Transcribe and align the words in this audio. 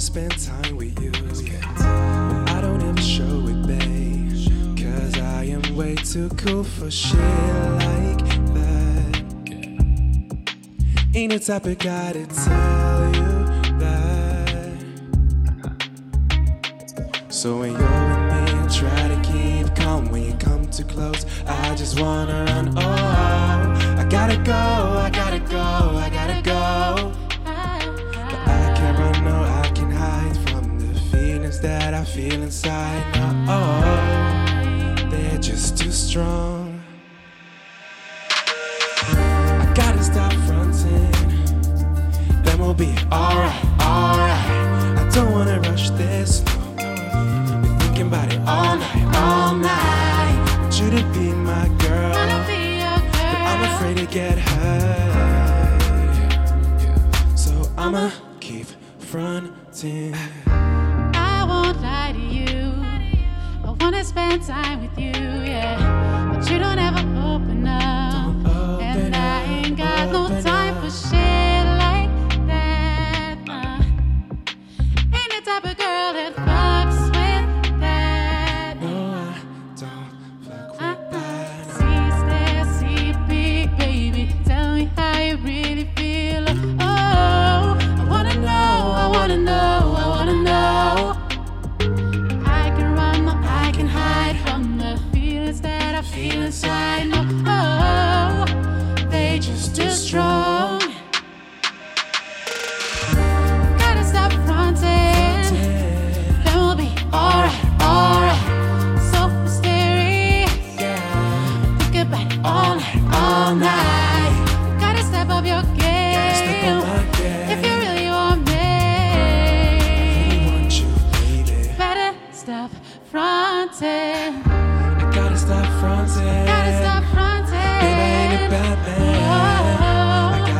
spend 0.00 0.32
time 0.44 0.76
with 0.76 1.00
you, 1.00 1.12
I 1.78 2.60
don't 2.60 2.82
ever 2.82 3.00
show 3.00 3.46
it, 3.46 3.66
babe. 3.66 4.30
Cause 4.76 5.18
I 5.18 5.44
am 5.44 5.76
way 5.76 5.94
too 5.94 6.28
cool 6.30 6.64
for 6.64 6.90
shit 6.90 7.18
like 7.18 8.24
that. 8.54 9.24
Ain't 11.14 11.32
the 11.32 11.38
type 11.38 11.66
of 11.66 11.78
guy 11.78 12.12
to 12.12 12.26
tell 12.26 13.14
you 13.14 13.44
that. 13.78 14.72
So 17.28 17.58
when 17.58 17.72
you're 17.72 17.80
with 17.80 17.88
me, 17.88 18.42
I 18.52 18.68
try 18.72 19.08
to 19.08 19.20
keep 19.22 19.76
calm. 19.76 20.10
When 20.10 20.22
you 20.24 20.34
come 20.34 20.66
too 20.70 20.84
close, 20.84 21.24
I 21.46 21.74
just 21.76 22.00
wanna 22.00 22.44
run. 22.44 22.76
Oh, 22.76 22.82
I 22.82 24.06
gotta 24.10 24.38
go, 24.38 24.52
I 24.52 25.10
gotta 25.10 25.23
I 32.04 32.06
feel 32.06 32.42
inside. 32.42 33.02
No, 33.16 33.46
oh, 33.48 35.08
they're 35.08 35.38
just 35.38 35.78
too 35.78 35.90
strong. 35.90 36.82
I 39.08 39.72
gotta 39.74 40.02
stop 40.02 40.34
fronting. 40.44 41.10
Then 42.42 42.58
we'll 42.58 42.74
be 42.74 42.94
alright, 43.10 43.64
alright. 43.80 44.98
I 45.00 45.10
don't 45.14 45.32
wanna 45.32 45.60
rush 45.60 45.88
this. 45.92 46.42
No. 46.76 46.84
Been 47.62 47.78
thinking 47.78 48.08
about 48.08 48.30
it 48.30 48.40
all 48.40 48.76
night, 48.76 49.16
all 49.16 49.54
night. 49.54 50.58
Want 50.60 50.78
you 50.78 50.90
to 50.90 51.02
be 51.14 51.32
my 51.32 51.68
girl. 51.78 52.12
But 52.12 53.40
I'm 53.50 53.62
afraid 53.76 53.96
to 53.96 54.04
get 54.04 54.38
hurt. 54.38 55.78
So 57.34 57.72
I'ma 57.78 58.10
keep 58.40 58.66
fronting. 58.98 60.14
I 61.74 61.76
won't 61.76 61.82
lie 61.82 62.12
to 62.12 62.18
you. 62.20 62.72
I 63.64 63.70
wanna 63.80 64.04
spend 64.04 64.42
time 64.44 64.82
with 64.82 64.98
you, 64.98 65.10
yeah. 65.10 66.32
But 66.32 66.48
you 66.50 66.58
don't 66.58 66.78
ever 66.78 67.13
that 96.28 96.32
I 96.32 96.36
feel 96.36 96.42
inside. 96.42 97.08
No, 97.08 97.22
oh, 97.46 99.08
they 99.10 99.38
just 99.38 99.76
too 99.76 100.83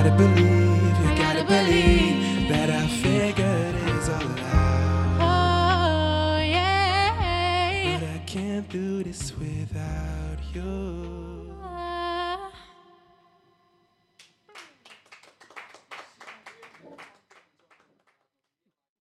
gotta 0.05 0.17
believe, 0.19 0.99
you 1.01 1.17
gotta, 1.17 1.45
believe. 1.45 2.49
that 2.51 2.69
I 2.69 2.87
figured 2.87 3.75
it's 3.87 4.09
all 4.11 4.39
out. 4.53 5.17
Oh, 5.19 6.39
yeah. 6.43 7.99
But 7.99 8.09
I 8.09 8.19
can't 8.27 8.69
do 8.69 9.03
this 9.03 9.33
without 9.39 10.39
you. 10.53 10.63
Oh, 10.63 11.94